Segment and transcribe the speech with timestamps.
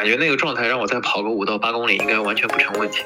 [0.00, 3.02] 感觉那个状态让我再跑个五到八公里应该完全不成问题。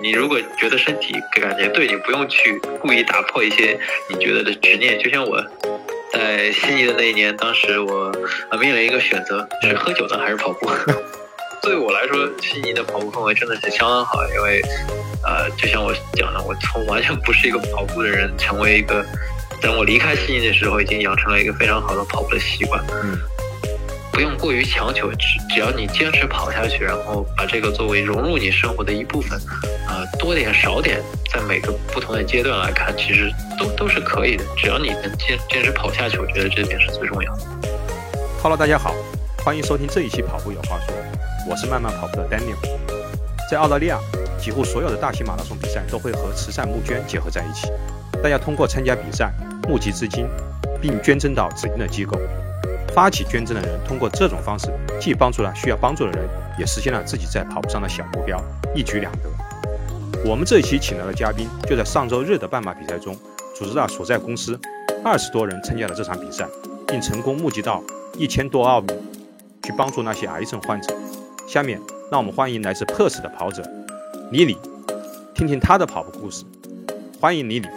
[0.00, 3.76] 你如果觉得身体感觉对你不用去故意打破一些
[4.08, 5.44] 你觉得的执念，就像我
[6.12, 8.12] 在悉尼的那一年，当时我
[8.48, 10.70] 啊面临一个选择是喝酒呢还是跑步。
[11.62, 14.62] 对我来说，悉尼的跑步氛围真的是相当好，因为
[15.24, 19.04] 呃就像我讲的，我从完全不是一个跑步的人，成为一个，
[19.60, 22.80] 等我离开悉尼的时候，已经养成了一个非常好的跑步的习惯。
[23.02, 23.18] 嗯。
[24.14, 29.36] 不用过于强求，只只要你坚持跑下去，然后把这个作为融入你生活的一部分，
[29.88, 33.28] 啊，多点少点，在每个不同的阶段来看，其实
[33.58, 34.44] 都都是可以的。
[34.56, 37.42] 只要你能坚坚持跑下去，我觉得这点是最重要的。
[38.40, 38.94] Hello，大家好，
[39.44, 40.94] 欢迎收听这一期《跑步有话说》，
[41.50, 42.54] 我是慢慢跑步的 Daniel。
[43.50, 43.98] 在澳大利亚，
[44.38, 47.66] 几乎所有的大型马拉松比赛都会和慈善募捐结合在一起，
[48.22, 49.32] 大家通过参加比赛
[49.68, 50.28] 募集资金，
[50.80, 52.16] 并捐赠到指定的机构。
[52.94, 54.68] 发起捐赠的人通过这种方式，
[55.00, 58.40] 既帮助了需要帮助的人，也实现了自己在跑步上的小目标，
[58.72, 59.28] 一举两得。
[60.24, 63.16] 我们这一期请来的嘉宾，就在上周日的半马比赛中，
[63.56, 64.58] 组织了所在公司
[65.04, 66.46] 二十多人参加了这场比赛，
[66.86, 67.82] 并成功募集到
[68.16, 68.94] 一千多澳币，
[69.64, 70.94] 去帮助那些癌症患者。
[71.48, 71.80] 下面
[72.12, 73.62] 让我们欢迎来自 Perth 的跑者
[74.30, 74.56] 李李，
[75.34, 76.44] 听听他的跑步故事。
[77.20, 77.68] 欢迎李李。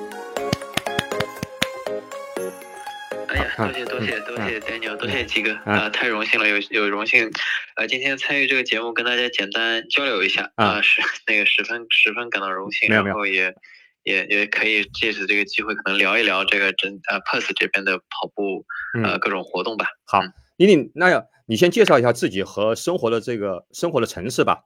[3.58, 7.31] 多谢多谢多谢 Daniel，多谢吉哥啊，太荣幸了，有有荣幸，
[7.75, 13.55] 呃，今天参与这个节目，跟大家简单交流一下啊，是那个十分十分感到荣幸，然后也
[14.03, 18.66] 也也可以借此这个机会，可能聊一聊这个真呃 Perth 这边的跑步
[19.03, 19.88] 呃各种活动吧。
[20.05, 20.21] 好，
[20.58, 24.66] 妮妮，那你先介绍一下自己和生活的这个生活的城市吧。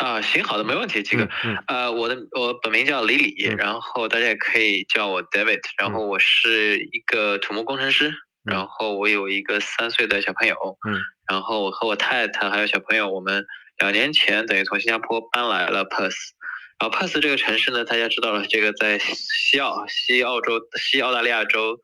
[0.00, 1.28] 啊，行，好的，没问题，这个，
[1.66, 8.10] 呃，我的我本名叫李李，然后大家也可以叫我 David，然后我是一个土木工程师，
[8.42, 10.56] 然后我有一个三岁的小朋友，
[10.88, 10.98] 嗯，
[11.28, 13.44] 然后我和我太太还有小朋友，我们
[13.78, 16.16] 两年前等于从新加坡搬来了 Perth，
[16.78, 21.78] 然后 Perth 这个城市呢，大家知道了，这个在西澳西澳洲西澳大利亚州。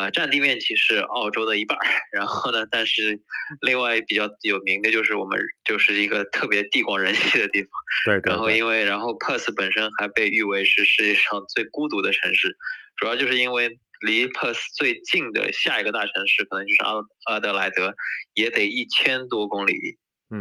[0.00, 3.20] 呃，占地面积是澳洲的一半儿， 然后呢，但是
[3.60, 7.70] 另外比较有名的就是我们就是一个特别地广人稀的地方。
[8.06, 8.20] 对。
[8.24, 12.56] 然后因为然后 Perth 本身还被誉为是世界上最孤独的城市，
[12.96, 16.94] 主要就是因为离 Perth 最近的下一个大城市可能就是阿
[17.34, 17.94] 阿德莱德，
[18.32, 19.74] 也得一千多公里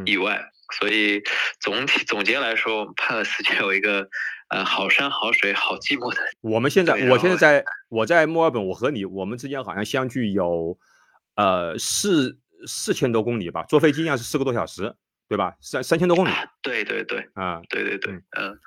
[0.06, 0.42] 以外，
[0.80, 1.22] 所以
[1.60, 4.10] 总体总结来说，Perth 就有一个。
[4.50, 6.20] 呃，好山好水好寂寞的。
[6.42, 10.76] 我们现在，我现在在我在墨尔本，我和你，我们之间好像相距有，
[11.36, 14.96] 呃，四四千多公里吧，坐飞机应该是四个多小时，
[15.29, 15.56] 对吧？
[15.62, 16.29] 三三千多公里。
[16.62, 18.59] 对对对，啊，对对对，嗯，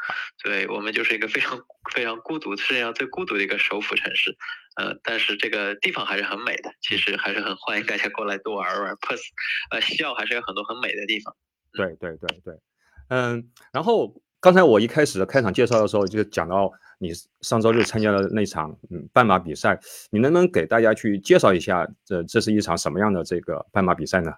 [0.42, 1.60] 对我们就是一个非常
[1.92, 4.34] 非常孤独，世界上最孤独的一个首府城市，
[4.76, 8.94] 呃，但是这个地方还是很美的，其实还是很欢迎大家过来多玩玩。
[8.94, 9.20] Perth，
[9.72, 11.34] 呃，西澳还是有很多很美的地方。
[11.72, 12.54] 对对对对，
[13.08, 14.22] 嗯，然后。
[14.42, 16.68] 刚才我一开始开场介绍的时候就讲到
[16.98, 17.12] 你
[17.42, 19.78] 上周日参加的那场嗯半马比赛，
[20.10, 24.32] 你能不能给大家去介绍一下这这是一场什么样的这个半马比赛呢？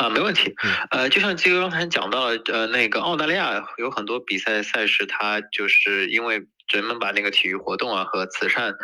[0.00, 0.54] 啊，没问题。
[0.90, 6.40] 呃，就像基哥刚才讲到，呃，那个澳大利亚有很多比赛赛事，它就是因为
[6.72, 8.74] 人们把那个体育活动啊和慈善，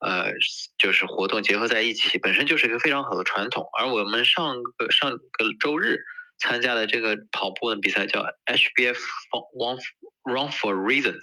[0.00, 0.32] 呃，
[0.78, 3.68] 就是活动结合在一起，本身就是一个非常好的传统。
[3.78, 5.98] 而我们上个上个周日。
[6.42, 8.98] 参加的这个跑步的比赛叫 HBF
[9.54, 9.80] One
[10.24, 11.18] Run for Reason，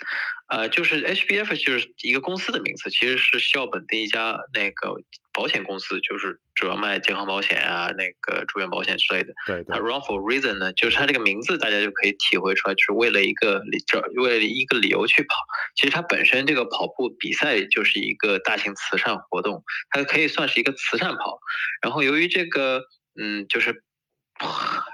[0.47, 4.96] 呃，就是 HBF 就是一个公司的名字，其实是西澳本地一家那个
[5.34, 9.34] 保险公司，就是主要卖健康保险啊，那个住院保险之类的。
[9.46, 9.78] 对对。
[9.78, 13.78] Run for Reason 呢，就是它这个名字，大家就可以体会出来，就是为了一个理，
[14.22, 15.35] 为了一个理由去跑。
[15.75, 21.40] 其实它本身这个跑步比赛就是一个大型慈善活动，它可以算是一个慈善跑。
[21.81, 22.84] 然后由于这个，
[23.19, 23.84] 嗯，就是。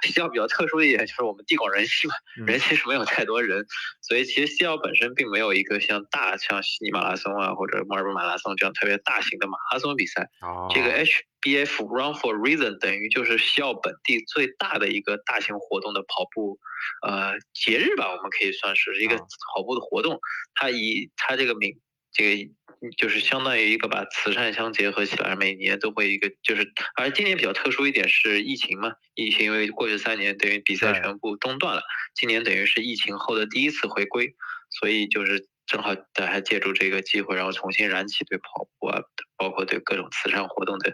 [0.03, 2.13] 西澳比较特殊的一点就是我们地广人稀嘛，
[2.45, 3.65] 人其实没有太多人，
[4.01, 10.29] 所以其实西澳本身并没有一个像大像悉尼马拉松啊或者墨尔本马拉松这样特别大型的马拉松比赛。
[10.41, 16.57] 哦这个 HBF Run for Reason 等于就是西澳本地最大的一个大型活动的跑步
[17.05, 20.19] 呃节日吧，我们可以算是一个跑步的活动。
[20.55, 21.79] 它以它这个名
[22.15, 22.51] 这个。
[22.97, 31.81] 就是相当于一个把慈善相结合起来，每年都会一个，就是而今年比较特殊一点是疫情嘛，疫情因为过去三年等于比赛全部中断了，
[32.13, 34.35] 今年等于是疫情后的第一次回归，
[34.69, 39.01] 所以就是正好大家借助这个机会，然后重新燃起对跑步啊，
[39.37, 40.91] 包括对各种慈善活动的，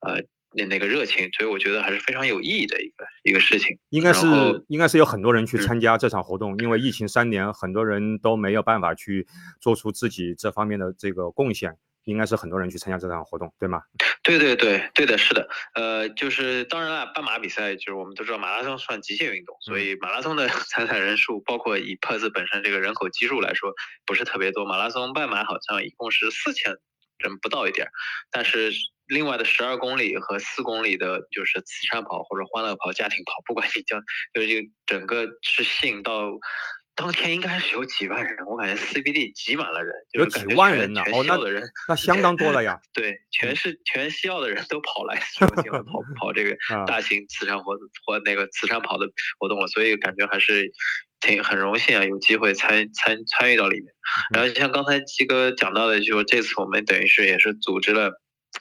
[0.00, 0.24] 呃。
[0.52, 3.78] 那那个热情，所以我觉得还是非常有意义的一个一个事情。
[3.90, 4.26] 应该是
[4.68, 9.26] 应该是有很多人去参加这场活动，因为疫情三年，很多人都没有办法去
[9.60, 11.76] 做出自己这方面的这个贡献。
[12.04, 13.82] 应该是很多人去参加这场活动，对吗？
[14.22, 15.46] 对对对对的，是的。
[15.74, 23.74] 呃，就是当然了，半马比赛就是我们都知道，马拉松算极限运动，所以马拉松的 参赛人数，包括以珀斯本身这个人口基数来说，
[24.06, 24.64] 不是特别多。
[24.64, 26.72] 马拉松半马好像一共是四千
[27.18, 27.86] 人不到一点，
[28.30, 28.72] 但是
[29.10, 34.00] 另外的十二公里和四公里的，就是慈善跑或者欢乐跑、家庭跑，不管你叫，
[34.32, 36.30] 就是整个是吸引到。
[36.96, 41.00] 当天应该是有几万人，我感觉 CBD 挤满了人，有几万人呢？
[41.12, 41.38] 哦，那
[41.88, 42.78] 那相当多了呀。
[42.92, 46.54] 对，全是全西澳的人都跑来 跑跑这个
[46.86, 47.74] 大型慈善活
[48.04, 49.08] 或那个慈善跑的
[49.38, 50.70] 活动了，所以感觉还是
[51.20, 53.86] 挺很荣幸啊，有机会参参参与到里面。
[54.34, 58.10] 然后像刚才鸡哥讲到的，就这次我们等于是也是组织了。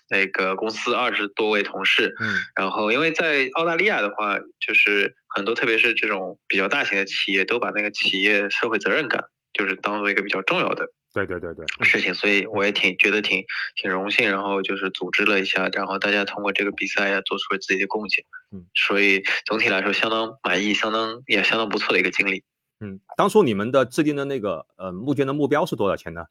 [0.09, 9.23] 那个公司二十多位同事，嗯，然后因为在澳大利亚的话，就是很多特别是这种比较大型的企业，都把那个企业社会责任感
[9.53, 11.65] 就是当做一个比较重要的，对对对对。
[11.85, 13.43] 事情，所以我也挺觉得挺
[13.75, 22.43] 挺荣幸，然后就是组织了一下，然后大家通过这个比赛呀，做出了自己的贡献，嗯，所以总体来说相当满意，相当也相当不错的一个经历，
[22.79, 26.25] 嗯，当初你们的制定的那个呃募捐的目标是多少钱呢？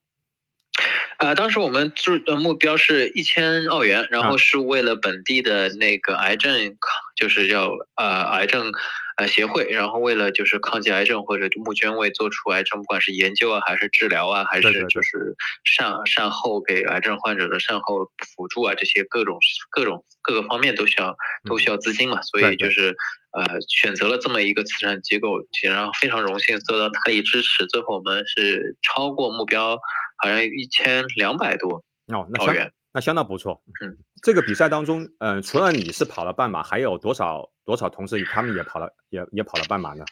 [1.19, 6.77] 啊，当时我们注的目标是一千澳元，然后是为了本地的那个癌症，
[7.17, 8.71] 就是叫呃癌症
[9.17, 15.35] 呃协会，然后为了就是抗击癌症或者募捐为做出癌症，不管是研究啊还是治疗啊，还是就是
[15.65, 21.17] 善善后给癌症患者的善后辅助啊，这些各种各种各个方面都需要
[21.49, 22.95] 都需要资金嘛，所以就是
[23.33, 29.81] 呃选择了这么一个慈善机构，然后非常荣幸得到大力支持，最后我们是超过目标。
[30.19, 33.63] 好像一千两百多哦，那相那相当不错。
[33.83, 40.05] 嗯，这个比赛当中，嗯，除了你是跑了半马，还有多少多少同事他们也跑了，也也跑了半马呢？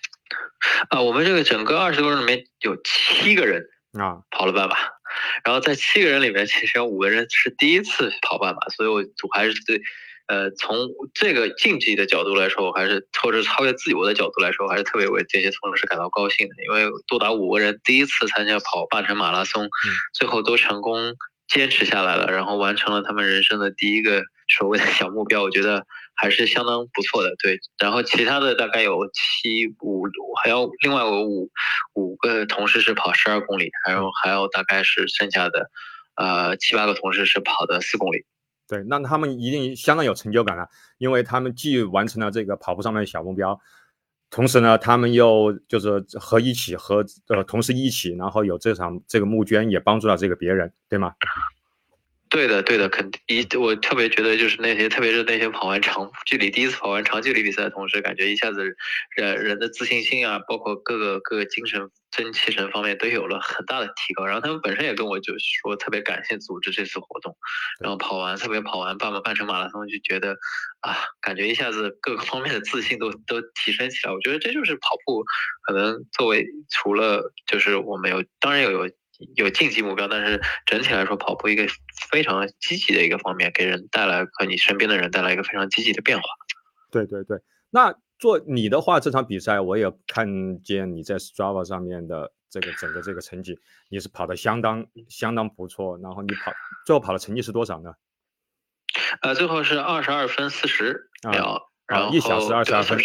[0.89, 3.63] 啊，我们这个整个二十多人里面有七个人
[3.99, 4.77] 啊跑了半马，
[5.45, 9.81] 然后在七个人里面，其实有五个人是第一次跑半马，所以我我还是对。
[10.29, 10.77] 呃，从
[11.15, 16.55] 这个竞技的角度来说，我还是或者超越自我的角度来说，还是特别为这些同事感到高兴的。
[16.65, 19.69] 因为多达五个人第一次参加跑半程马拉松，
[20.13, 21.15] 最后都成功
[21.47, 24.25] 坚持下来了，然后完成了他们人生的第一个
[24.59, 25.87] 所谓的小目标，我觉得
[26.17, 27.33] 还是相当不错的。
[27.41, 30.09] 对，然后其他的大概有七五，
[30.43, 31.51] 还有另外有五
[31.95, 35.71] 五个同事是跑十二公里，还有还有大概是剩下的
[36.17, 38.25] 呃七八个同事是跑的四公里。
[38.69, 40.69] 对，那他们一定相当有成就感了，
[40.99, 43.59] 因为他们既完成了这个跑步上面的小目标，
[44.31, 51.13] 同时呢，他们又就是和一起和呃同事一起，然后有这场这个募捐也帮助了这个别人，对吗？
[52.37, 58.77] 对的，对的，肯定一我特别觉得就是那些，特别是那些跑完长距离第一次跑完长距离比赛的同时，感觉一下子
[59.17, 61.91] 人人的自信心啊，包括各个各个精神。
[62.13, 67.37] 精气神方面都有了很大的提高，然后他们本身也跟我就说特别感谢组织这次活动，
[67.79, 70.35] 然后跑完特别跑完半马半程马拉松就觉得
[70.81, 74.13] 啊，感觉一下子各个方面的自信都都提升起来。
[74.15, 75.25] 我觉得这就是跑步
[75.67, 78.91] 可能作为除了就是我们有当然有有
[79.37, 81.67] 有竞技目标，但是整体来说跑步一个
[82.11, 86.25] 非常积极的一个方面，给人带来和你身边的人带来一个非常积极的变化。
[86.91, 87.39] 对对对，
[87.71, 87.95] 那。
[88.19, 93.59] 做你的话，这场比赛我也看见你在 Strava 上面的这个整个这个成绩，
[93.91, 95.99] 你是跑的相当相当不错。
[95.99, 96.51] 然后你跑
[96.87, 97.93] 最后跑的成绩是多少呢？
[99.21, 101.71] 呃，最后是二十二分四十秒。
[101.87, 102.99] 然后一小时二十二分，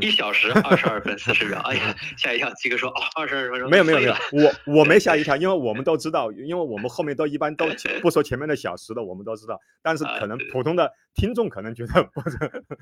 [0.00, 1.58] 一小时二十二分四十秒。
[1.60, 2.52] 哎呀，吓一跳！
[2.54, 7.66] 七哥说：“哦，二十二分钟。”没有没有没有，我我没吓一跳，因为我们都知道，因为我们后面都一般都
[8.00, 9.58] 不说前面的小时的，我们都知道。
[9.82, 12.38] 但是可能普通的听众可能觉得不是。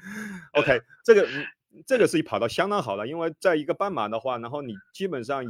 [0.53, 1.27] OK，这个。
[1.85, 5.49] 这个是跑到相当好了，因为在一个半马的话，然后你基本上以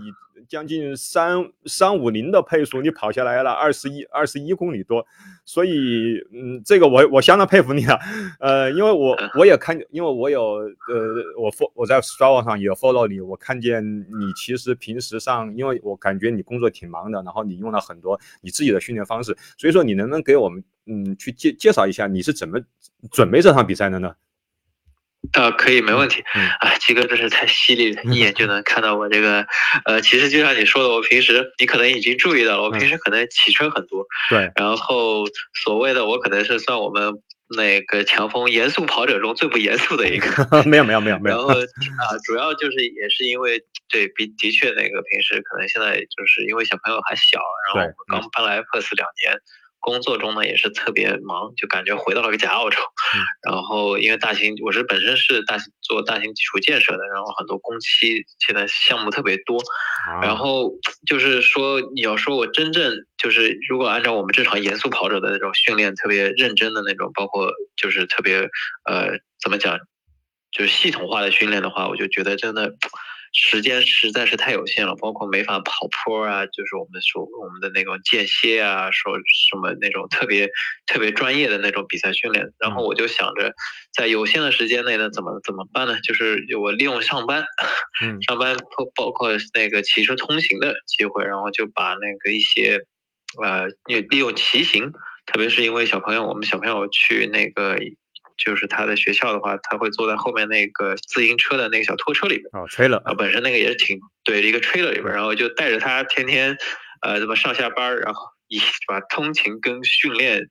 [0.49, 5.06] 将近三三五零的配速，你跑下来了二十一二十一公里多，
[5.45, 7.99] 所以嗯，这个我我相当佩服你了，
[8.40, 10.42] 呃，因为我我也看，因为我有
[10.88, 22.59] 呃，我 follow 我在 Strava 上也 follow 你，我看见你其实平时上，因为我感觉你工作挺忙的，然后你用了很多你自己的训练方式，所以说你能不能给我们嗯去介介绍一下你是怎么
[23.11, 24.14] 准备这场比赛的呢？
[25.33, 26.23] 啊，可以，没问题。
[26.61, 29.47] 啊，鸡哥真是太犀利了， 一眼就能看到我这个。
[29.85, 34.06] 呃，其实就像你说的，我平时你可能已经注意到了，我平时可能骑车很多。
[34.28, 34.50] 对。
[34.56, 35.25] 然后
[35.64, 37.12] 所谓的我可能是算我们
[37.56, 40.28] 那个强风严肃跑者中最不严肃的一个。
[40.66, 41.37] 没有没有没有没有。
[41.37, 49.38] 然后啊，主要就是也是因为对比的确那个平时可能现在就是因为小朋友还小，然后我们刚搬来珀斯两年。
[49.87, 52.76] 工作中呢也是特别忙，就感觉回到了个假澳洲。
[53.49, 59.62] 然后因为大型，我是本身是大型做大型基础建设的，然后很多工期现在项目特别多。
[60.21, 60.73] 然后
[61.07, 68.38] 就是说，你要说我真正就是如果按照我们正常严肃跑者的那种训练，特别认真的那种，包括就是特别
[68.85, 69.78] 呃怎么讲，
[70.50, 72.75] 就是系统化的训练的话，我就觉得真的。
[73.38, 80.49] 时间实在是太有限了，包括没法跑坡啊，就是我们说我们的那种间歇啊，说什么那种特别
[80.87, 82.47] 特别专业的那种比赛训练。
[82.59, 83.52] 然后我就想着，
[83.93, 86.00] 在有限的时间内呢，怎么怎么办呢？
[86.00, 87.45] 就是我利用上班，
[88.26, 92.81] 上班包包括那个骑车通行的机会，然后就把那个一些，
[93.43, 94.93] 呃，利利用骑行，
[95.26, 97.78] 特别是因为小朋友，我们小朋友去那个。
[98.37, 106.57] 就是他的学校的话，他会坐在后面那个自行车的那个小拖车里边哦，吹了啊，本身那个也是挺对一个吹了里边，然后就带着他天天，
[107.02, 110.49] 呃，怎么上下班，然后以把通勤跟训练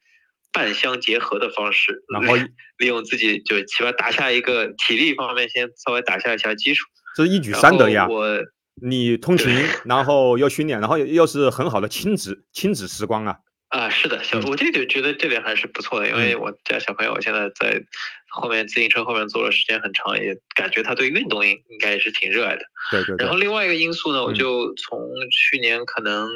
[0.51, 2.36] 半相结合的方式，然后
[2.77, 8.08] 利用自己就起码打下一个体力方面先稍微打下一下基础，这是一举三得呀。
[8.08, 8.39] 我
[8.82, 9.48] 你通勤，
[9.86, 13.38] 然后又训练，然后又是很好的亲子亲子时光啊。
[13.75, 17.84] 啊，是的，小我这就觉得这点还是不错的，因为我家小朋友现在在
[18.29, 22.62] 后面自行车后面坐的时间很长，也感觉他对运动应应该也是挺热爱的。
[22.89, 23.17] 对对。
[23.17, 24.98] 然后另外一个因素呢，我就从
[25.29, 26.29] 去年可能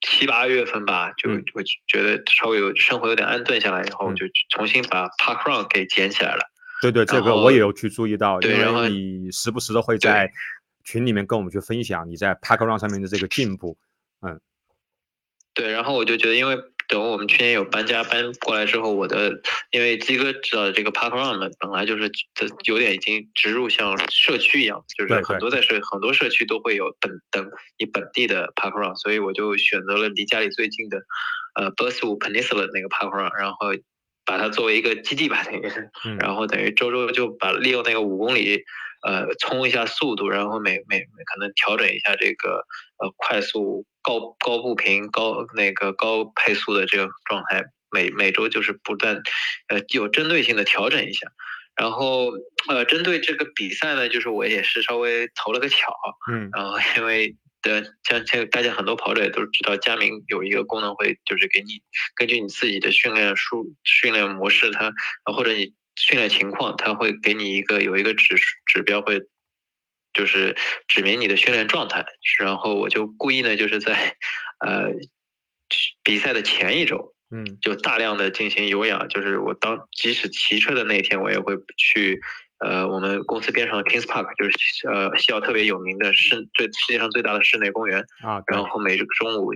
[0.00, 6.40] 七八月份吧，就我觉得稍微有生活有点安顿下来以后，我就重新把 Park Run 给捡起来了。
[6.80, 10.30] 对对，这个我也有去注意到，对，然后你时不时的会在
[10.84, 13.76] 群里面跟我们去分享你在 Park Run 上面的这个进步，
[14.26, 14.40] 嗯。
[15.54, 16.56] 对，然后我就觉得，因为
[16.88, 19.40] 等我们去年有搬家搬过来之后，我的
[19.70, 30.98] 因为鸡哥知道这个 Park Run 嘛，本来就是这有点已经植入像社区一样，就是很多在社很多社区都会有本等你本地的 Park Run，所以我就选择了离家里最近的
[31.54, 33.68] 呃 b u r s w o o Peninsula 那个 Park Run，然后
[34.24, 38.62] 把它作为一个基地吧，等于是， 然后等于周周就把利用那个五公里。
[39.02, 42.62] 呃，冲一下速度，然后每每可能调整一下这个
[43.00, 49.22] 呃快速高高步频高那个高配速的这个状态，每每周就是不断
[49.68, 51.26] 呃有针对性的调整一下，
[51.76, 52.30] 然后
[52.68, 55.92] 呃针对这个比赛呢，就是我也是稍微投了个巧，
[56.30, 61.82] 嗯，然后因为的像像大家很多跑者也都知道，佳明有一个功能会就是给你
[62.14, 64.92] 根据你自己的训练数训练模式，它
[65.32, 65.74] 或者你。
[65.96, 69.20] 训练情况，它会给你一个有一个指指标，会
[70.12, 70.56] 就是
[70.88, 72.04] 指明你的训练状态。
[72.38, 74.16] 然后我就故意呢，就是在
[74.58, 74.90] 呃
[76.02, 79.08] 比赛的前一周，嗯，就大量的进行有氧。
[79.08, 82.20] 就是我当即使骑车的那一天，我也会去
[82.58, 88.42] 呃我们公司边上的 Kings Park，就是呃西澳特别有名的室最世界上最大的室内公园啊。
[88.46, 89.54] 然后每周中午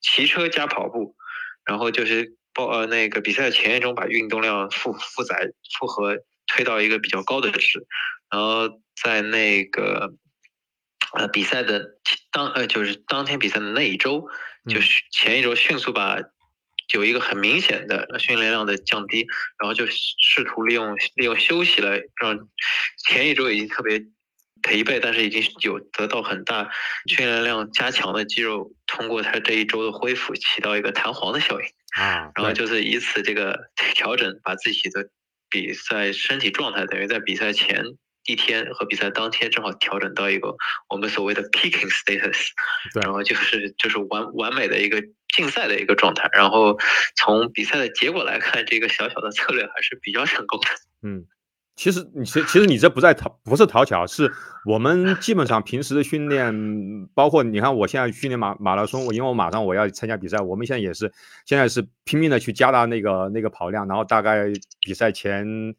[0.00, 1.14] 骑车加跑步，
[1.64, 2.36] 然后就是。
[2.54, 7.86] 报呃那个比赛的前一周把运动量负负载负荷推到一个比较高的值，
[8.32, 10.14] 然后在那个
[11.14, 11.84] 呃比赛的
[12.30, 14.26] 当呃就是当天比赛的那一周，
[14.68, 16.18] 就是前一周迅速把
[16.94, 19.26] 有一个很明显的训练量的降低，
[19.58, 22.48] 然后就试图利用利用休息来让
[23.06, 23.98] 前一周已经特别
[24.62, 26.70] 疲惫，但是已经有得到很大
[27.06, 31.66] 训练量加强的肌肉，通过它这一周的恢复起到一个弹簧的效应。
[31.98, 35.10] 啊，然后就是以此这个调整，把自己的
[35.50, 37.84] 比赛身体状态，等于在比赛前
[38.26, 40.54] 一天和比赛当天正好调整到一个
[40.88, 42.48] 我们所谓的 peaking status，
[43.00, 45.02] 然后就是就是完完美的一个
[45.34, 46.28] 竞赛的一个状态。
[46.32, 46.78] 然后
[47.16, 50.66] 从比赛的结果来看，这个小小的策略还是比较成功的。
[51.08, 51.26] 嗯。
[51.74, 54.30] 其实你其其实你这不在讨不是讨巧，是
[54.66, 56.54] 我们基本上平时的训练，
[57.14, 61.10] 包括你看我现在训练马马拉松，我因为我马上我要参加比赛，我们现在也是
[61.46, 64.44] 现在是拼命的去加大那个那个跑量，然后大概
[64.82, 65.74] 比赛前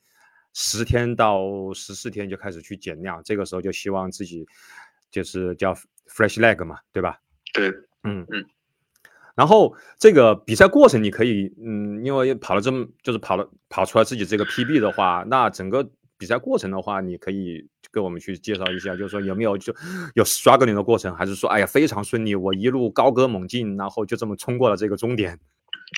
[0.53, 4.45] 十天到十四天就开始去减量，这个时候就希望自己
[5.11, 5.73] 就是叫
[6.07, 7.19] fresh leg 嘛，对吧？
[7.53, 7.69] 对，
[8.03, 8.45] 嗯嗯。
[9.35, 19.73] 然后这个比赛过程你可以，嗯，因为跑了这么就是跑了跑出来自己这个 PB 的话，那整个比赛过程的话，你可以跟我们去介绍一下，就是说有没有就
[20.13, 25.39] 有 struggling 的过程，还是说哎呀非常顺利，我一路高歌猛进，然后就这么冲过了这个终点。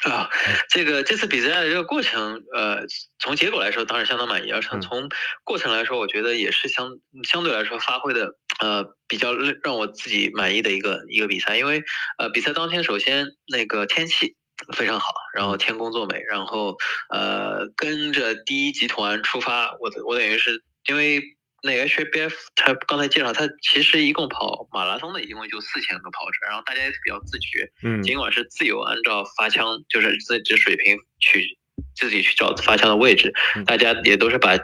[0.11, 0.29] 啊，
[0.69, 2.85] 这个这次比赛的这个过程，呃，
[3.19, 5.09] 从结果来说当然相当满意，而且从
[5.43, 6.89] 过程来说，我觉得也是相
[7.23, 11.83] 相对来说发挥的呃比较让我自己满意的一个一个比赛，因为
[12.17, 14.35] 呃比赛当天首先那个天气
[14.73, 16.75] 非常好，然后天公作美，然后
[17.09, 21.21] 呃跟着第一集团出发，我我等于是因为
[21.65, 31.57] 那个 HBF 他刚才介绍，他其实一共跑马拉松的一共就四千个跑者，然后大家也比较自觉，嗯尽管是自由按照发枪就是自己水平去
[31.95, 34.55] 自己去找发枪的位置，嗯大家也都是把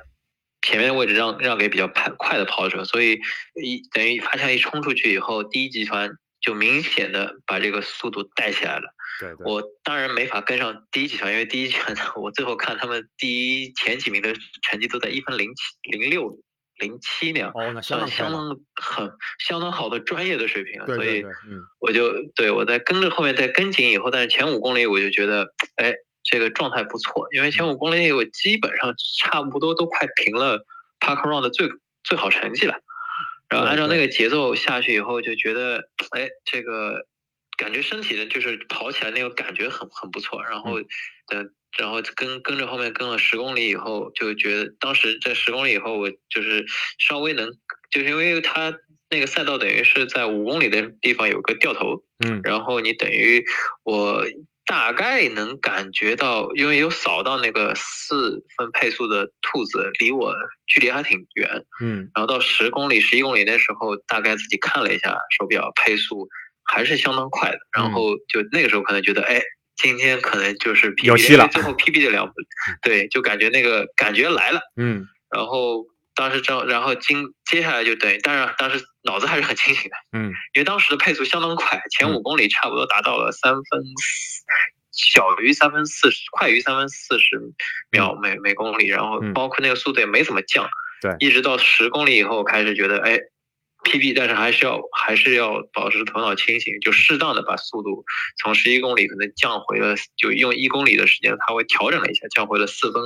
[0.62, 3.20] 前面的位置让让给比较快快的跑者，所以
[3.62, 8.94] 一等于发枪一冲出去以后，第一集团就明显的把这个速度带起来了。
[9.20, 16.40] 对对，我当然没法跟上第一集团，因为第一集团 我最后看他们第一前几名的成绩都在一分零七零六
[16.82, 19.10] 零七年，哦，那相当相当很
[19.40, 20.88] 相当好的专业的水平了。
[20.88, 21.24] 所以
[21.80, 30.66] 我就对我在跟着后面再跟紧以后，但是前五公里我就觉得，哎，这个状态不错，因为前五公里我基本上差不多都快平了
[31.00, 31.70] Park Run 的最
[32.04, 32.76] 最好成绩了。
[33.48, 37.06] 然后按照那个节奏下去以后，就觉得，哎，这个
[37.62, 40.42] 感觉身体的就是跑起来那个感觉很很不错。
[40.44, 40.78] 然后，
[41.32, 41.46] 呃，
[41.78, 46.66] 然后跟跟着后面跟了十公里以后，就觉得当时在十公里以后，我就是
[46.98, 47.52] 稍微能，
[47.92, 48.74] 就是因为它
[49.12, 53.46] 那个赛道等于是在五公里的地方有个掉头，嗯然后你等于
[53.84, 54.26] 我
[54.66, 60.34] 大概能感觉到，因为有扫到那个四分配速的兔子，离我
[60.66, 61.66] 距离还挺远。
[61.80, 66.28] 嗯然后到十公里、十一公里那时候，大概自己看了一下手表，配速
[66.72, 67.58] 还是相当快的。
[67.76, 69.42] 然后就那个时候可能觉得，哎，
[69.76, 71.48] 今天可能就是 PB 有戏了。
[71.50, 72.34] 最后 PB 的两分，
[72.82, 74.62] 对，就感觉那个感觉来了。
[74.78, 75.06] 嗯。
[75.30, 75.86] 然后
[76.16, 80.32] 当时正，然后今接下来就等于，当然当时脑子还是很清醒的，嗯。
[80.54, 84.44] 因为当时的配速相当快，前五公里差不多达到了三分四，
[84.92, 87.40] 小于三分四十，快于三分四十
[87.92, 89.34] 秒每每公里，然后嗯。
[89.34, 90.70] 包括那个速度也没怎么降，
[91.02, 91.16] 对。
[91.20, 93.18] 一直到十公里以后开始觉得，哎
[93.84, 98.04] ，PB，但是还是要还是要保持头脑清醒，就适当的把速度
[98.38, 103.02] 从十一公里可能降回了，就用一公里的时间，它会调整了一下，降回了四分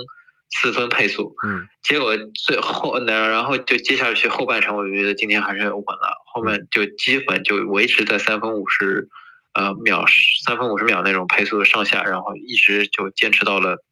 [0.49, 9.07] 四分配速，嗯结果最后呢，然后就接下去后半程，我就觉得今天还是稳了，后面就基本就维持在三分五十，
[9.53, 10.05] 呃秒
[10.45, 13.83] 三分五十秒那种配速的上下，然后一直就坚持到了。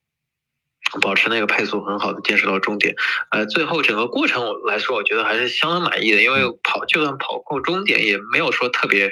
[1.01, 2.93] 保持那个配速很好的坚持到终点，
[3.31, 9.11] 呃，最后整个过程我来说，我觉得还是相当满意的，因为跑就算跑过终点，也没有说特别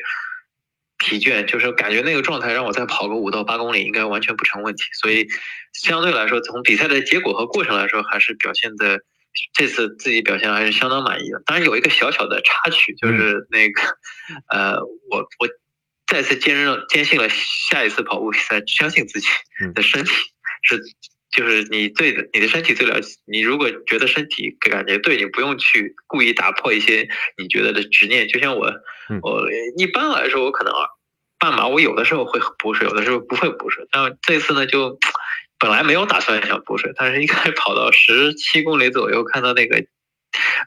[0.99, 5.27] 疲倦，就是感觉那个状态让我再跑个五到八公里应该完全不成问题，所以
[5.73, 8.99] 相对来说，从比赛的结果和过程来说，还是表现的
[9.53, 11.41] 这次自己表现还是相当满意的。
[11.45, 13.81] 当然有一个小小的插曲，就是那个、
[14.49, 14.75] 呃，
[15.09, 15.49] 我我
[16.05, 19.27] 再次坚认坚信了下一次跑步比赛，相信自己
[19.63, 20.11] 嗯的身体
[20.61, 20.79] 是。
[21.31, 23.15] 就是你对的，你的身体最了解。
[23.25, 28.27] 你如果觉得身体感觉对，你不用去故意打破一些你觉得的执念。
[28.27, 28.67] 就像我，
[29.09, 30.87] 嗯我一般来说，我可能啊
[31.39, 33.87] 半马我有的时候会补水，有的时候不会补水。
[33.91, 34.99] 但这次呢，就
[35.57, 39.85] 本来没有打算想补水，但是一开始跑到十七公里左右，看到那个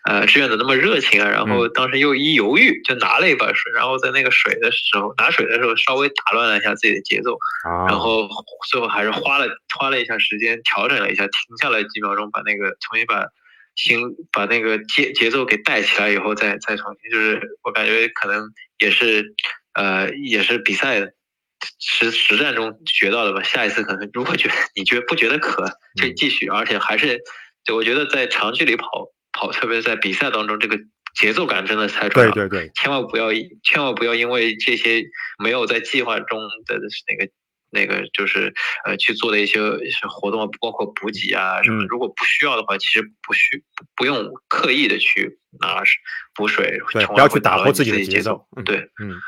[0.05, 8.29] 呃志愿者那么热情啊，然后当时又一犹豫，就拿了一把水，然后在那个水的时候拿水的时候稍微打乱了一下自己的节奏，啊，然后
[8.71, 13.25] 最后还是花了花了一下时间调整了一下，停下来几秒钟，把那个重新把
[13.75, 19.35] 心把那个节节奏给带起来以后再再重新，就是我感觉可能也是
[19.75, 21.01] 呃也是比赛
[21.81, 23.43] 实实战中学到的吧。
[23.43, 25.65] 下一次可能如果觉得你觉得不觉得渴，
[25.97, 27.21] 就继续，而且还是
[27.65, 28.87] 就我觉得在长距离跑
[29.35, 30.79] 跑，特别是在比赛当中，这个
[31.15, 32.31] 节奏感真的太重要。
[32.31, 33.29] 对对对，千万不要
[33.63, 35.05] 千万不要因为这些
[35.39, 37.33] 没有在计划中的那个
[37.71, 39.61] 那个就是呃去做的一些
[40.09, 45.83] 活动，包括补给啊什么，嗯如果不需要的话，其实不需不不用刻意的去拿
[46.35, 48.47] 补水，对，不要去打破自己的节奏。
[48.57, 49.21] 嗯对，嗯。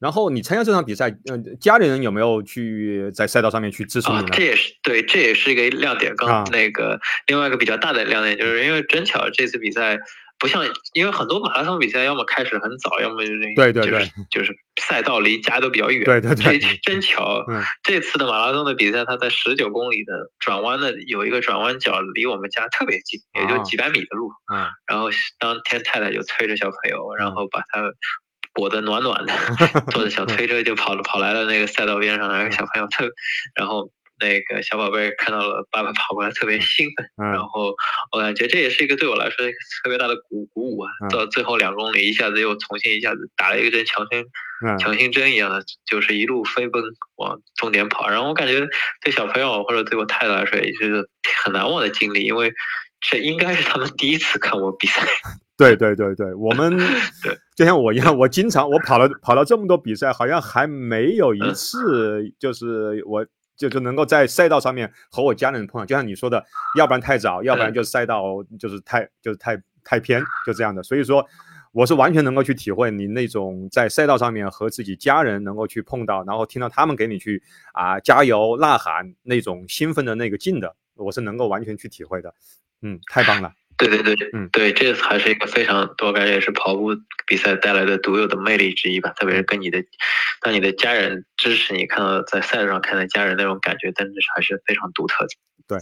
[0.00, 4.22] 然后你参加这场比赛，嗯、家里人有没有去在赛道上面去支持你呢，？
[4.22, 6.12] 啊这也是对，这也是一个亮点。
[6.12, 9.98] 啊刚那个另外一个比较大的亮点，就是因为真巧这次比赛
[10.38, 16.04] 不像，因为很多马拉松比赛要么开始很早，要么就是对对就是就是赛道离家都比较远。
[16.04, 24.30] 对对对这真巧，嗯这次的马拉松的比赛，它在十九公里的转弯的有一个转弯角，离我们家特别近，也就啊几百米的路。
[24.52, 27.80] 嗯然后当天太太就催着小朋友，然后把他
[28.54, 29.32] 裹得暖暖的，
[29.92, 33.10] 坐着小推车就跑了跑来了那个赛道边上，然后小朋友特，
[33.54, 33.90] 然后
[34.20, 37.10] 那个小宝贝看到了爸爸跑过来，特别兴奋。
[37.16, 37.74] 然嗯后
[38.12, 41.08] 我感觉这也是一个对我来说一个特别大的鼓鼓舞啊嗯！
[41.10, 44.24] 到最后两公里，一下子又重新一下子打了一个针强心
[44.64, 46.82] 嗯强心针一样的，就是一路飞奔
[47.16, 48.08] 往终点跑。
[48.08, 48.66] 然后我感觉
[49.02, 51.08] 对小朋友或者对我太太来说也是个
[51.44, 52.52] 很难忘的经历，因为
[53.00, 55.02] 这应该是他们第一次看我比赛。
[55.56, 56.76] 对对对对，我们
[57.54, 63.24] 就像我一样，我经常我跑了跑了这么多比赛，好像还没有一嗯次就是我
[63.56, 66.44] 就就能够在赛道上面和我家人碰上，就像你说的，
[66.76, 70.82] 要不然太早，要不然嗯就赛道就是太就是太太偏，就这样的。
[70.82, 71.24] 所以说，
[71.70, 77.40] 我是完全能够去体会你那种在赛道上面和自己家人能够去碰到，然后听到他们给你去
[77.74, 82.34] 啊加油呐喊那种兴奋的那个劲的，我是能够完全去体会的。
[82.82, 83.52] 嗯，太棒了。
[83.88, 86.90] 对对对，嗯，对，这还是一个非常多，感觉也是跑步
[87.26, 89.10] 比赛带来的独有的魅力之一吧。
[89.10, 89.82] 特别是跟你的，
[90.40, 95.30] 当你的家人支持你，看到在赛道上看到家人那种感觉，真的是还是非常独特的。
[95.66, 95.78] 对，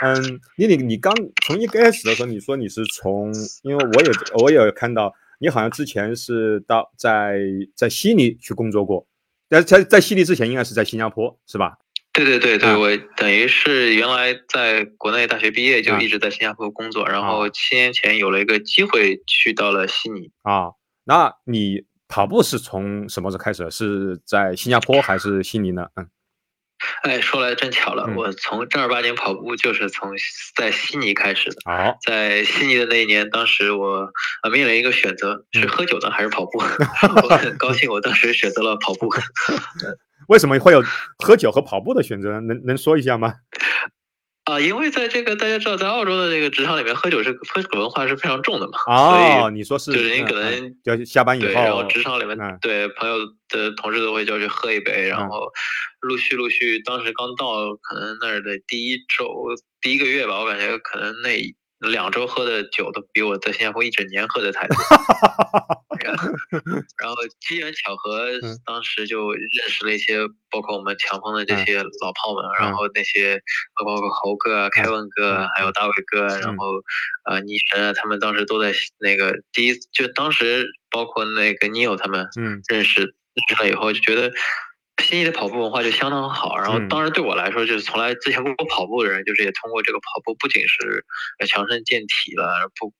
[0.00, 1.14] 嗯，妮妮，你刚
[1.44, 4.10] 从一开始的时候，你说你是从，因为我也
[4.42, 7.38] 我也看到你好像之前是到在
[7.74, 9.06] 在悉尼去工作过，
[9.50, 11.76] 在在在悉尼之前应该是在新加坡，是吧？
[12.16, 20.70] 对对对对，我等于是原来在国内大学毕业就一直在新加坡工作，然后七年前有了一个机会去到了悉尼啊。
[21.04, 23.70] 那你跑步是从什么时候开始？
[23.70, 25.88] 是在新加坡还是悉尼呢？
[25.96, 26.08] 嗯。
[27.02, 30.10] 哎，说来真巧了，我从正儿八经跑步就是从
[30.54, 31.56] 在悉尼开始的。
[31.64, 34.10] 好，在悉尼的那一年，当时我
[34.42, 36.58] 呃面临一个选择，是喝酒呢还是跑步？
[37.22, 39.08] 我很高兴，我当时选择了跑步。
[40.28, 40.82] 为什么会有
[41.18, 42.40] 喝酒和跑步的选择？
[42.40, 43.34] 能能说一下吗？
[44.46, 48.78] 啊，因为在这个大家知道，在澳洲的这个职场里面，喝酒是喝酒文化是非常重的嘛。
[48.86, 55.50] 哦，你说是，就是你可能要下班以后，然后职场里面对朋友的同事都会叫去喝一杯，然后
[56.00, 59.46] 陆续陆续，当时刚到可能那儿的第一周、
[59.80, 61.36] 第一个月吧，我感觉可能那。
[61.78, 64.76] 两周喝的酒都比我在新加坡一整年喝的才多，
[66.98, 68.30] 然后机缘巧合，
[68.64, 73.42] 当时就认识了一些，包括我们强风的这些老炮们，然后那些
[73.84, 76.66] 包括猴哥啊、凯文哥，还有大伟哥，然后
[77.24, 84.32] 啊倪晨啊，他们当时都在那个第一，就当时包括那个 Neil 他们，嗯，认识认识了以后就觉得。
[85.02, 91.04] 悉尼的跑步文化就相当好，然后当然对我来说，就是从来之前跟我跑步的人，就是也通过这个跑步，不仅是
[91.46, 92.92] 强身健体了，不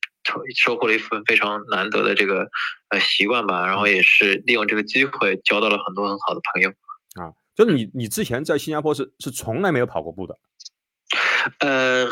[0.57, 2.49] 收获了一份非常难得的这个
[2.91, 6.71] 呃习惯吧，然后也是利用这个机会交到了很多很好的朋友
[7.23, 7.33] 啊。
[7.55, 10.39] 就是你你之前在新加坡是是从来没有跑过步的。
[11.61, 12.07] 呃，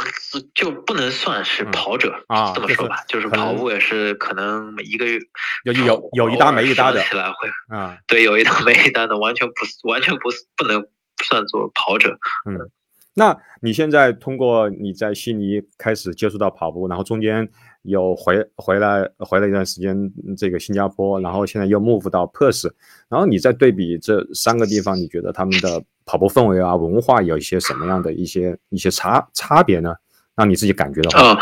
[0.55, 5.19] 就不能算是跑者啊，这么说吧，就是跑步也是可能每一个月
[5.65, 10.87] 有有有一搭没一搭的起来会啊， 对，有一搭没一搭的，完全不完全不不能
[11.25, 12.19] 算作跑者。
[12.49, 12.71] 嗯，
[13.15, 17.49] 那你现在通过你在悉尼开始接触到跑步，然后中间
[17.85, 19.97] 有回回来回了一段时间
[20.37, 22.71] 这个新加坡，然后现在又 move 到 Perth，
[23.09, 25.83] 然后你再对比这三个地方，你觉得他们的？
[26.07, 29.95] 跑步氛围啊，文化有一些什么样的一些一些差差别呢？
[30.37, 31.41] 让你自己感觉到啊，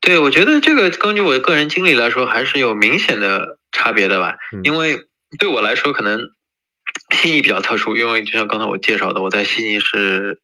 [0.00, 4.34] 对，我觉得这个根据我的个人经历来说，还是有明显的差别的吧。
[4.64, 4.98] 因为
[5.38, 6.18] 对我来说，可能
[7.10, 10.40] 悉尼比较特殊，因为就像刚才我介绍的，我在悉尼是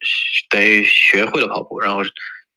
[0.51, 2.03] 等于学会了跑步，然后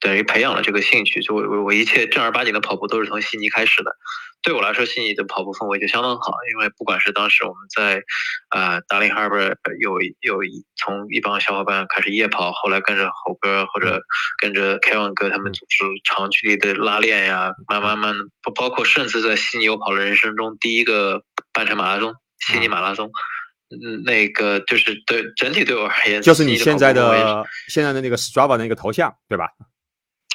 [0.00, 3.96] 等于培养了这个兴趣，就我我一切正儿八经的跑步都是从悉尼开始的。
[4.42, 8.02] 对我来说，悉尼的跑步氛围就相当好，因为不管是当时我们在，
[8.50, 10.38] 呃，达林哈 r 有有
[10.76, 14.00] 从一帮小伙伴开始夜跑，后来跟着猴哥或者
[14.40, 23.10] 跟着 Kevin 哥他们组织长距离的拉练呀，慢慢慢，不包括甚至在悉尼我跑了人生中第一个半程马拉松，悉尼马拉松，
[23.70, 29.48] 嗯，那个就是对整体对我而言，就是你现在的现在的那个 Strava 那个头像，对吧？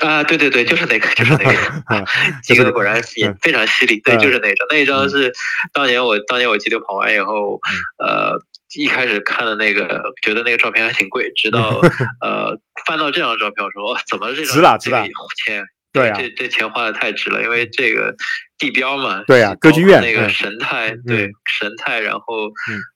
[0.02, 2.06] 啊，对对对，就是那个，就是那个，
[2.44, 4.00] 基哥果然也非常犀利。
[4.02, 5.32] 对，就是那张，那一张是
[5.74, 7.60] 当年我当年我记得跑完以后，
[8.00, 8.40] 呃，
[8.76, 11.80] 一开始看的那个，觉得那个照片还挺贵，直到
[12.22, 15.06] 呃翻到这张照片，我说怎么这值了值了
[15.46, 15.64] 钱？
[15.94, 18.16] 对这这钱花的太值了，因为这个
[18.58, 22.50] 地标嘛，对呀，歌剧院那个神态，对神态，然后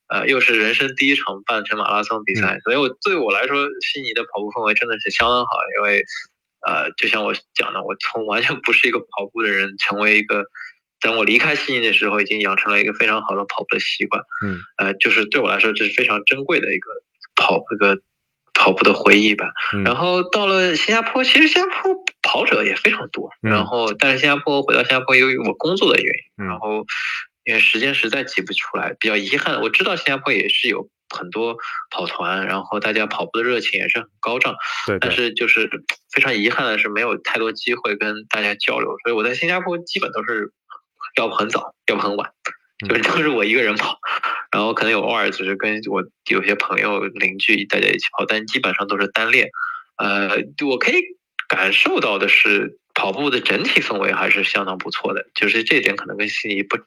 [0.07, 6.03] 呃又是人生第一场半程马拉松比赛，所以我对我来说，悉尼的跑步氛围真的是相当好，因为。
[6.65, 10.43] 呃，就像我讲的，我从完全不是一个跑步的人，成为一个，
[10.99, 14.23] 等我离开悉尼的时候，已经养成了一个非常好的跑步的习惯。
[14.43, 16.89] 嗯，呃，就是对我来说，这是非常珍贵的一个
[17.35, 17.99] 跑一个
[18.53, 19.51] 跑步的回忆吧。
[19.83, 23.29] 然后到了新加坡，其实新加坡跑者也非常多。
[23.41, 26.85] 然后，但是新加坡回到新加坡，由于我工作的原因，然后
[27.43, 29.61] 因为时间实在挤不出来，比较遗憾。
[29.61, 30.89] 我知道新加坡也是有。
[31.09, 31.57] 很多
[31.91, 34.55] 跑团，然后大家跑步的热情也是很高涨，
[34.87, 34.97] 对。
[34.99, 35.69] 但是就是
[36.11, 38.95] 非常遗憾的是，没有太多机会跟大家交流。
[39.03, 40.51] 所以我在新加坡基本都是，
[41.17, 42.31] 要不很早，要不很晚，
[42.87, 43.99] 就是都是我一个人跑。
[44.51, 49.49] 然后可能有偶尔只是跟我有些朋友、邻居大家一起跑，但基本上都是单练。
[49.97, 50.29] 呃，
[50.65, 51.01] 我可以
[51.47, 52.79] 感受到的是。
[52.95, 56.77] 跑步的整体氛围还是相当不错的，就是这点可能跟悉尼不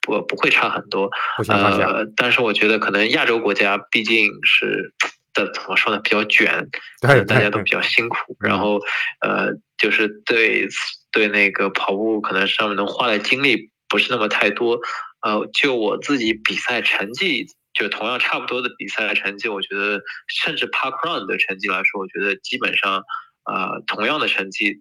[0.00, 1.08] 不不会差很多。
[1.46, 4.92] 呃，但是我觉得可能亚洲国家毕竟是
[5.34, 6.68] 的怎么说呢，比较卷，
[7.00, 8.16] 大家都比较辛苦。
[8.40, 8.80] 然后
[9.20, 10.66] 呃，就是对
[11.12, 14.80] 对那个跑步可能上面能花的精力不是那么太多。
[15.20, 23.02] 呃，就我自己比赛成绩，就同样差不多的比赛成绩，我觉得甚至 Park Run 的成绩来说，我觉得基本上，
[23.44, 24.80] 呃，同样的成绩，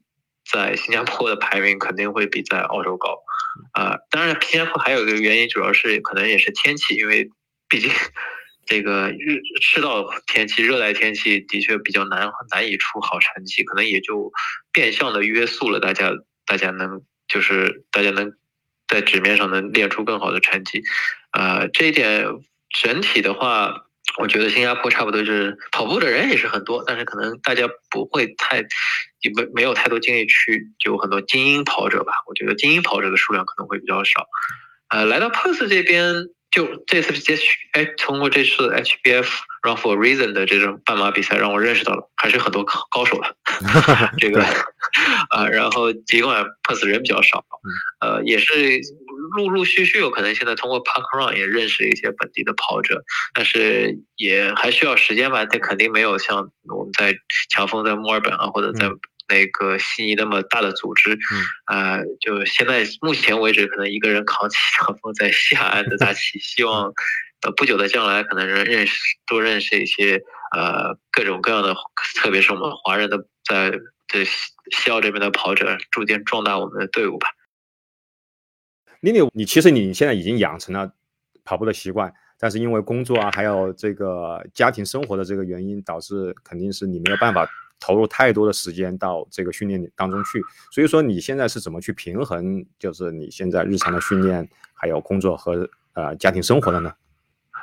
[0.51, 3.17] 在新加坡的排名肯定会比在澳洲高。
[3.73, 7.29] 啊，当然，新加坡还有一个原因，主要是可能也是天气，因为
[7.67, 7.91] 毕竟
[8.65, 14.31] 这个日赤道天气、热带天气的确比较难难以出好成绩，可能也就
[14.71, 16.11] 变相的约束了大家，
[16.45, 18.33] 大家能就是大家能。
[18.89, 20.81] 在纸面上能练出更好的成绩，
[21.33, 22.25] 呃，这一点
[22.69, 23.83] 整体的话，
[24.17, 28.63] 我觉得新加坡差不多就是跑步的人也是很多，但是可能大家不会太，
[29.35, 32.13] 没没有太多精力去就很多精英跑者吧。
[32.27, 34.25] 我觉得精英跑者的数量可能会比较少。
[34.89, 37.37] 呃，来到 Perth 这边，就这次接
[37.73, 39.27] 哎，通过这次 HBF
[39.63, 43.35] Run for Reason 的这种半马比赛，让我认识到了还是很多高高手的。
[44.17, 44.43] 这个。
[45.29, 47.43] 啊，然后尽管 Perth 人比较少，
[47.99, 48.79] 呃，也是
[49.35, 55.45] 陆陆续续有可能现在通过 Park Run 也认识一些本地的跑者，但是也还需要时间吧。
[55.45, 57.15] 这肯定没有像我们在
[57.49, 58.89] 强风在墨尔本啊，或者在
[59.27, 61.17] 那个悉尼那么大的组织。
[61.65, 66.93] 啊，就现在目前为止，可能一个人扛起强风在西海岸的大旗，希望
[67.41, 70.21] 呃不久的将来可能认认识多认识一些
[70.55, 71.75] 呃各种各样的，
[72.15, 73.77] 特别是我们华人的在。
[74.09, 77.27] 这西澳这边的跑者逐渐壮大我们的队伍吧。
[79.01, 80.91] 丽丽，你其实你现在已经养成了
[81.43, 87.47] 跑步的习惯，但是因为工作啊，还有这个家庭生活的这个原因，导致肯定是你没有办法
[87.79, 90.41] 投入太多的时间到这个训练当中去。
[90.71, 96.93] 所以说，你现在是怎么去平衡，就是你现在日常的训练，还有工作和呃家庭生活的呢？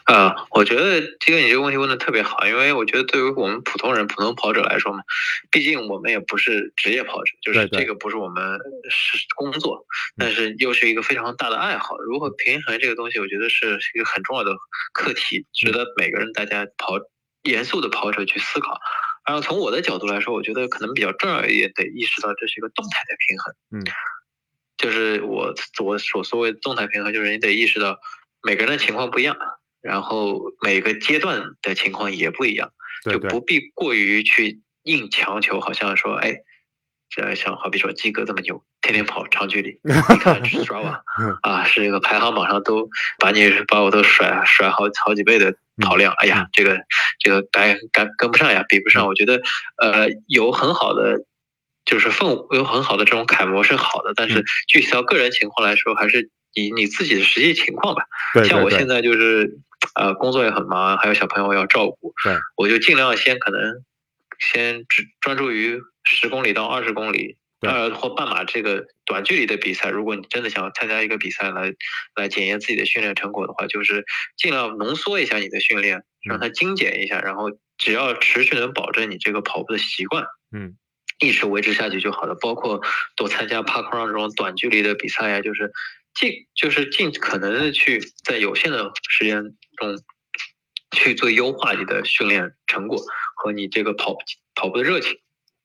[0.07, 5.03] 呃，我觉得这个你这个问题问的特别好，因为我觉得对于我们普通人、普通跑者来说嘛，
[5.51, 8.59] 毕竟我们也不是职业跑者，就是这个不是我们
[8.91, 9.87] 是工作，
[10.19, 11.97] 但是又是一个非常大的爱好。
[11.99, 14.55] 如何平衡这个东西，我觉得是一个很重要的
[14.93, 16.99] 课题，值得每个人大家跑
[17.43, 18.79] 严肃的跑者去思考。
[19.27, 23.55] 然后从我的角度来说，我觉得可能比较重要一点，得意识到这是一个动态的平衡。
[23.71, 23.83] 嗯，
[24.77, 27.99] 就是我我所所谓动态平衡，就是你得意识到
[28.43, 29.35] 每个人的情况不一样。
[29.85, 32.73] 然后每个阶段的情况也不一样，
[33.05, 36.37] 就不必过于去硬强求，好像说，哎，
[37.11, 41.03] 这像好比说基哥这么牛，天天跑长距离， 你看刷 网
[41.43, 46.81] 啊，是一个排行榜上都把你把我都甩甩好好几倍的跑量，哎呀，这个
[47.21, 49.07] 这个赶赶跟不上呀，比不上。
[49.07, 49.43] 我觉得，
[49.77, 51.27] 呃，有很好的
[51.85, 58.05] 就是氛有很好的这种楷模是好的，但是具体到个人情况来说，还是以你自己的实际情况吧。
[58.49, 59.61] 像我现在就是。
[59.95, 63.85] 呃，工作也很忙，还有小朋友要照顾，对，我就尽量先可能
[64.41, 69.91] 先只专注于十公里到二十公里，呃或半马这个短距离的比赛。
[69.91, 71.73] 如果你真的想参加一个比赛来
[72.17, 74.05] 来检验自己的训练成果的话，就是
[74.37, 80.77] 尽量浓缩一下你的训练，让它精简一下，然后只要持续能保证你这个跑步的习惯，嗯，
[81.21, 82.35] 一直维持下去就好了。
[82.35, 82.81] 包括
[83.15, 85.73] 多参加 Park Run 这种短距离的比赛呀，就是。
[86.15, 89.43] 尽就是尽可能的去在有限的时间
[89.77, 89.99] 中
[90.93, 93.03] 去做优化你的训练成果
[93.37, 94.17] 和你这个跑
[94.55, 95.19] 跑步的热情，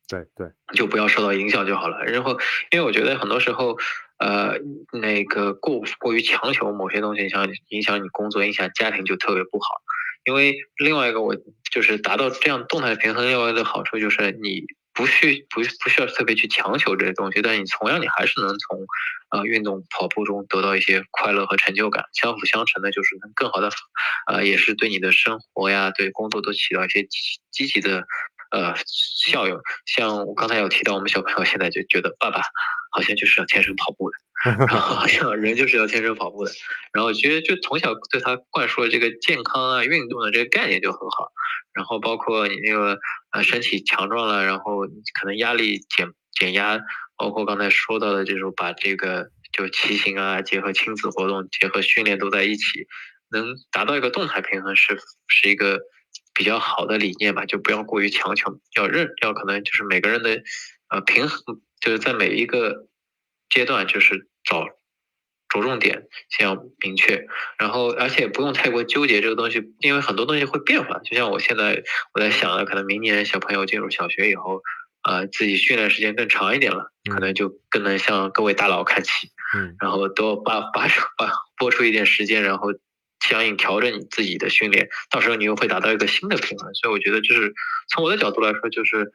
[0.08, 2.04] 对对，就不要受到影响就好了。
[2.06, 2.40] 然后，
[2.72, 3.78] 因为我觉得很多时候，
[4.18, 4.56] 呃，
[5.00, 9.68] 那个过过于强求某些东西，像影响你工作、影响家庭就特别不好。
[10.26, 11.36] 因为另外一个，我
[11.72, 14.64] 就是达到这样动态平衡，另外的好处就是你。
[14.94, 18.86] 不需不不需要特别去强求这些东西，但你同样你还是能从，
[19.30, 23.70] 呃运动跑步中得到一些快乐和成就感，相辅相成的，就是能更好的，
[24.28, 27.18] 呃也是对你的生活呀，对工作都起到一些积
[27.52, 28.06] 积极的，
[28.52, 29.60] 呃效用。
[29.86, 32.42] 像我刚才有提到，我们小朋友现在就觉得爸爸
[32.92, 34.18] 好像就是要天生跑步的。
[34.46, 36.52] 然后 好像人就是要天生跑步的，
[36.94, 41.30] 然后其实就从小对他灌输了这个健康啊、运动的这个概念就很好，
[41.74, 42.98] 然后包括你那个
[43.32, 44.88] 呃身体强壮了，然后
[45.20, 46.80] 可能压力减减压，
[47.18, 52.88] 包括刚才说到的这种把这个就骑行啊结合亲子活动结合训练都在一起，
[53.30, 54.98] 能达到一个动态平衡是
[55.28, 55.80] 是一个
[56.34, 60.42] 比较好的理念吧，就不要过于强求，要认要可能就是每个人的
[60.90, 62.88] 呃平衡就是在每一个。
[63.50, 64.66] 阶段就是找
[65.50, 67.26] 着重点，先要明确，
[67.58, 71.00] 然后而且不用太过纠结这个东西，因为很多东西会变化。
[71.00, 71.84] 就像我现在
[72.14, 74.62] 我在想的，可能明年小朋友进入小学以后，
[75.04, 79.30] 呃，自己训练时间更长一点了，可能就更能向各位大佬看齐。
[79.56, 82.68] 嗯，然后多把把把拨出一点时间，然后
[83.20, 86.72] 相应调整你自己的训练，到时候你又会达到一个新的平衡。
[86.76, 87.52] 所以我觉得就是
[87.90, 89.12] 从我的角度来说，就是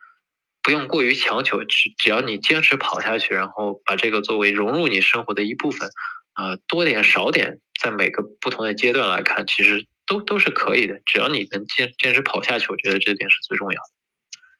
[0.65, 5.89] 不用过于强求，只只要你坚持跑下去，然后把这个作为融入你生活的一部分，
[6.33, 10.99] 啊，多点少点，在每个不同的阶段来看，其实都都是可以的。
[11.05, 13.89] 只要你能坚坚持跑下去，我觉得这点是最重要的。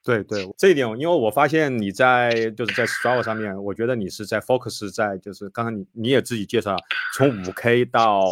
[0.03, 6.77] 对对，这一点，因为我发现你在就是在 Strava 上面，我觉得你是在 focus 在就是刚才你你也自己介绍，
[7.15, 8.31] 从五 K 到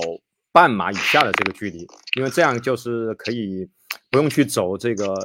[0.52, 3.68] 半马以下的这个距离，因为这样就是可以
[4.12, 5.16] 不用去走这个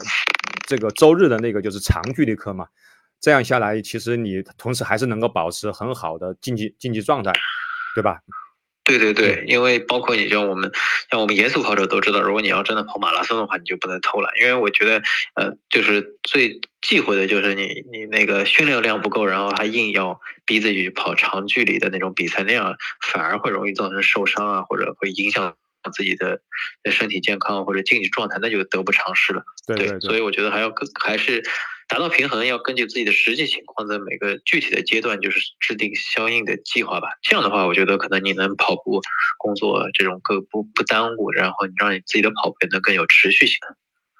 [0.68, 2.66] 这个周日的那个就是长距离课嘛，
[3.18, 7.32] 这样下来，其实你同时还是能够保持很好的竞技竞技状态，
[7.94, 8.20] 对吧？
[8.84, 10.70] 对对对，因为包括你像我们，
[11.10, 14.30] 像我们严肃跑者都知道，如果你要真的跑马拉松的话，你就不能偷懒。
[14.40, 15.02] 因为我觉得，
[15.36, 25.54] 呃，就是最忌讳的就是你你那个训练量不够，然后还硬要逼自己去跑长距离的那种比赛，那样反而会容易造成受伤啊，或者会影响
[25.92, 26.40] 自己的
[26.90, 29.42] 身体健康或者竞技状态，那就得不偿失了。
[29.66, 31.42] 对对，所以我觉得还要更还是。
[31.90, 37.08] 达到平衡要根据自己的实际情况，在每个具体的阶段就是制定相应的计划吧。
[37.22, 39.00] 这样的话，我觉得可能你能跑步、
[39.38, 43.56] 工作这种各不不耽误，然后你让你自己的跑步变得更有持续性。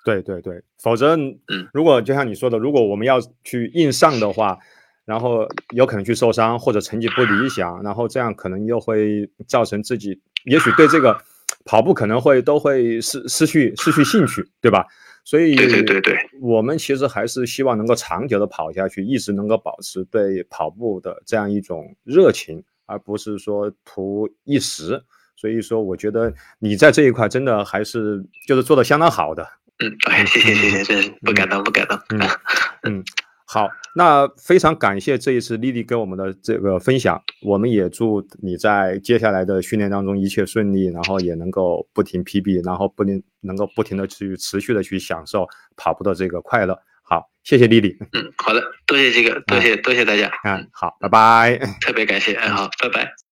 [0.03, 4.59] 对对对，否则，嗯，如果就像你说的，如果我们要去硬上的话，
[5.05, 11.23] 然后有可能去受伤或者成绩不理想，然后这样可能又会造成自己也许对这个
[11.69, 14.87] 跑步可能会都会失失去失去兴趣，对吧？
[15.23, 25.03] 所以，对对对对，我们其实还是希望能够长久的跑下去，一直能够保持对跑步的这样一种热情，而不是说图一时。
[25.37, 29.47] 所以说，我觉得你在这一块真的还是就是做的相当好的。
[29.85, 32.03] 嗯，哎，谢谢谢谢，真是不敢当不敢当。
[32.09, 32.21] 嗯
[32.85, 33.05] 嗯。
[33.51, 46.79] 好，那非常感谢这一次丽丽给我们的这个分享，我们也祝你在接下来的训练当中一切顺利，然后也能够不停 PB，然后不停能够不停的去持续的去享受跑步的这个快乐。
[47.03, 47.97] 好，谢谢丽丽。
[48.13, 50.31] 嗯，好的，多谢这个，多谢多谢大家。
[50.45, 51.57] 嗯，好，拜拜。
[51.81, 53.28] 特别感谢，嗯，好，拜拜。